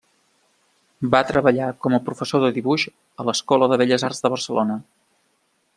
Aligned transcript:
Va 1.15 1.19
treballar 1.31 1.67
com 1.85 1.97
a 1.97 2.01
professor 2.07 2.43
de 2.45 2.49
dibuix 2.57 2.87
a 3.25 3.29
l'Escola 3.29 3.69
de 3.75 3.79
Belles 3.83 4.07
Arts 4.09 4.25
de 4.25 4.33
Barcelona. 4.37 4.81